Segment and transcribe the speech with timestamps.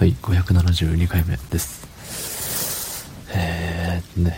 [0.00, 1.86] はい、572回目です。
[3.34, 4.34] えーね、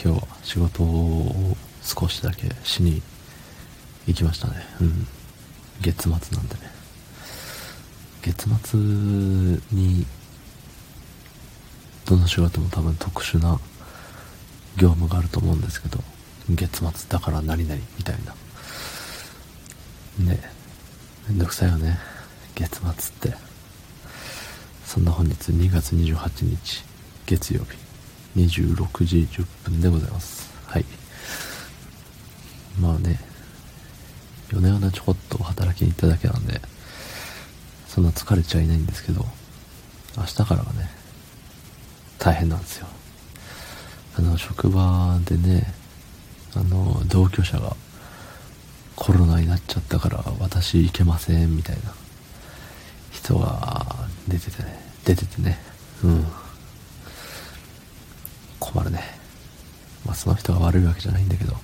[0.00, 3.02] 今日は仕事を少しだけしに
[4.06, 4.54] 行きましたね。
[4.80, 5.08] うん。
[5.80, 6.60] 月末なんでね。
[8.22, 8.78] 月末
[9.76, 10.06] に、
[12.06, 13.58] どの仕事も多分特殊な
[14.76, 15.98] 業務があると思うんですけど、
[16.48, 18.32] 月末だから何々みたいな。
[20.24, 20.40] ね、
[21.28, 21.98] めんどくさいよね。
[22.54, 22.92] 月末っ
[23.34, 23.51] て。
[24.92, 26.84] そんな本日2月28日
[27.24, 27.78] 月曜日
[28.38, 30.52] 26時10分でございます。
[30.66, 30.84] はい。
[32.78, 33.18] まあね、
[34.50, 36.60] 夜な夜なちょこっと働きに行っただけなんで、
[37.88, 39.24] そんな疲れちゃいないんですけど、
[40.18, 40.90] 明日からがね、
[42.18, 42.86] 大変なんですよ。
[44.18, 45.72] あの、職場でね、
[46.54, 47.74] あの、同居者が
[48.94, 51.94] コロナになっちゃったから私行けませんみたいな
[53.10, 53.91] 人が
[54.28, 55.58] 出ててね、出ててね、
[56.04, 56.26] うん。
[58.60, 59.00] 困るね。
[60.06, 61.56] まあその人が悪いわけじゃないんだけど、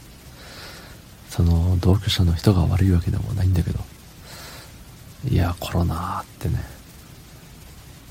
[1.28, 3.78] その同居者の人が悪いわけでもないんだけど、
[5.28, 6.62] いや、コロナってね、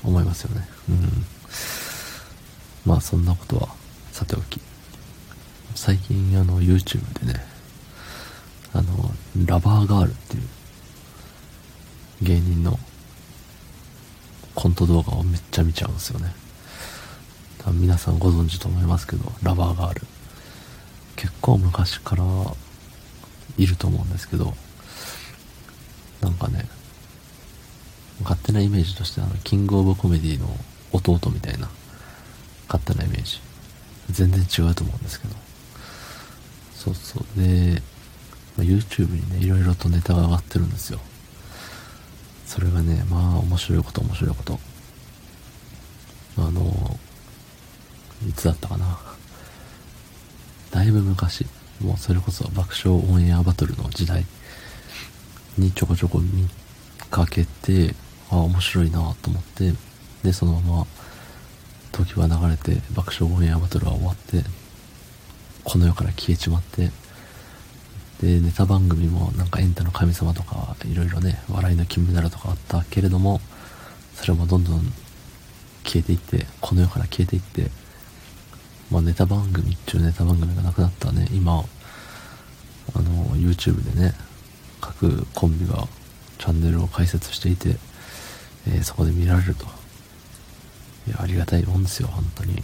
[0.04, 0.68] 思いますよね。
[0.88, 1.26] うん。
[2.86, 3.68] まあそんなことは
[4.12, 4.60] さておき、
[5.74, 7.40] 最近あの YouTube でね、
[8.72, 9.12] あの、
[9.46, 10.42] ラバーガールっていう
[12.22, 12.78] 芸人の
[14.58, 16.32] コント動画をめっちゃ見ちゃうんですよね。
[17.58, 20.02] 多分皆さんご存知と思いますけど、ラバーガール。
[21.14, 22.24] 結構昔から
[23.56, 24.54] いると思うんですけど、
[26.20, 26.68] なんかね、
[28.24, 30.48] 勝手なイメージとしてあの、キングオブコメディの
[30.90, 31.68] 弟みたいな、
[32.66, 33.40] 勝手なイメージ。
[34.10, 35.36] 全然違うと思うんですけど。
[36.74, 37.40] そうそう。
[37.40, 37.80] で、
[38.56, 40.98] ま YouTube にね、いろいろとネタが上がってるんですよ。
[42.48, 44.58] それがね、まあ面白いこと面白いこと。
[46.38, 46.98] あの、
[48.26, 48.98] いつだったかな。
[50.70, 51.44] だいぶ昔、
[51.82, 54.24] もうそれこそ爆笑オンエアバトルの時代
[55.58, 56.48] にちょこちょこ見
[57.10, 57.94] かけて、
[58.30, 59.74] ああ、面白いなと思って、
[60.22, 60.86] で、そのまま
[61.92, 64.42] 時は流れて爆笑オンエアバトルは終わって、
[65.64, 66.90] この世から消えちまって、
[68.20, 73.40] で、ネタ番組もなんかエンタの神様とか、いろいろね、笑いの金メダルとかあったけれども、
[74.14, 74.80] それもどんどん
[75.84, 77.70] 消えていって、この世から消えていって、
[78.90, 81.64] まあネタ番組中ネタ番組がなくなったね、今、
[82.94, 84.14] あの、YouTube でね、
[84.80, 85.86] 各コンビが
[86.38, 87.76] チャンネルを開設していて、
[88.66, 89.66] えー、そこで見られると。
[91.06, 92.62] いや、ありがたいもんですよ、本当に。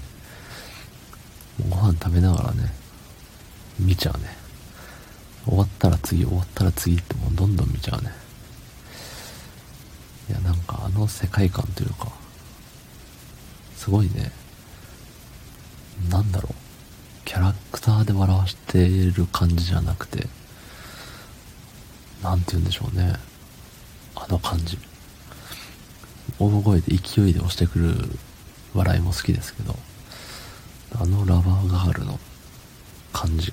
[1.70, 2.72] ご飯食べながらね、
[3.78, 4.44] 見ちゃうね。
[5.47, 8.12] 終わったら次、終わったら次ってもうどんどん見ちゃうね。
[10.31, 12.10] いや、なんかあの世界観というか、
[13.77, 14.32] すごいね、
[16.09, 16.55] なんだろう、
[17.27, 20.28] キャラクターで笑わしてる感じじゃなくて、
[22.22, 23.15] なんて言うんでしょうね。
[24.16, 24.78] あの感じ。
[26.38, 28.19] 大声で勢いで押してくる
[28.72, 29.76] 笑いも好きですけど、
[30.97, 32.19] あのラバーガールの
[33.12, 33.53] 感じ。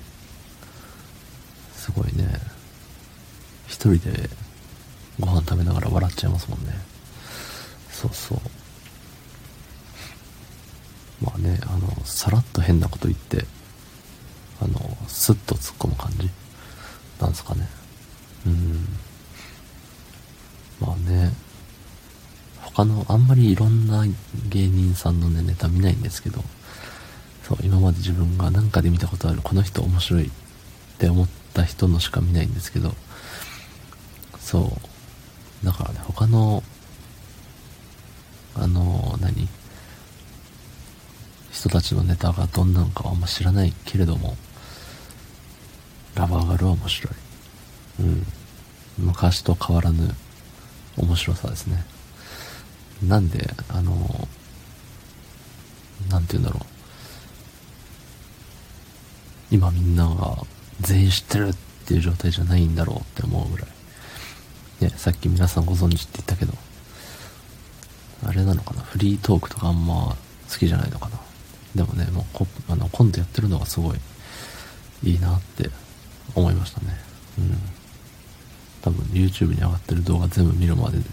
[1.82, 2.28] すごいね。
[3.66, 4.30] 一人で
[5.18, 6.72] ご飯食べながら笑っちゃいますもんね。
[7.90, 8.38] そうそう。
[11.24, 13.44] まあねあのさらっと変なこと言って
[14.60, 14.78] あの
[15.08, 16.30] スッと突っ込む感じ？
[17.20, 17.66] なんですかね。
[18.46, 18.86] うん。
[20.80, 21.32] まあね
[22.60, 24.04] 他のあんまりいろんな
[24.50, 26.44] 芸人さんのねネタ見ないんですけど
[27.42, 30.30] そう今まで自分が何かで見たことあるこの人面白いっ
[30.98, 32.94] て思ってった人のしか見ないんですけど、
[34.40, 34.72] そ
[35.62, 35.66] う。
[35.66, 36.62] だからね、他の、
[38.56, 39.48] あの、何？
[41.50, 44.36] 人たちのネタがどんなんかはあんま知らないけれども、
[46.14, 47.14] ラバーガルは面白い。
[48.00, 48.26] うん。
[48.98, 50.14] 昔と変わらぬ
[50.96, 51.84] 面白さですね。
[53.06, 54.28] なんで、あの、
[56.08, 56.66] なんて言うんだろう。
[59.54, 60.38] 今みんなが
[60.82, 61.54] 全員知ってるっ
[61.86, 63.68] ていう状態じゃないんだろうって思うぐらい。
[64.84, 66.52] ね、さっき皆さんご存知って言ったけど、
[68.26, 68.82] あれなのかな？
[68.82, 70.16] フリートークとかあんま
[70.50, 71.18] 好きじゃないのかな？
[71.74, 73.98] でもね、もうこあのコントやってるのがすごい
[75.02, 75.70] いいなって
[76.34, 76.98] 思いましたね。
[77.38, 77.58] うん。
[78.82, 81.04] 多分 YouTube に上がってる動画全部見るまでで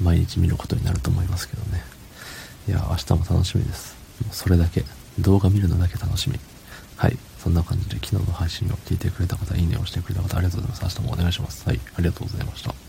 [0.00, 1.82] 毎日見ることになると思いますけどね。
[2.68, 3.96] いや、明日も楽しみです。
[4.30, 4.84] それだけ。
[5.18, 6.38] 動画見るのだけ楽しみ。
[6.96, 7.16] はい。
[7.42, 11.00] そんな感じで昨日の配信を聞いてくれた方、いいねをしてくれた方、ありがとうございます。
[11.00, 11.68] 明日もお願いします。
[11.68, 11.80] はい。
[11.96, 12.81] ありがとうございました。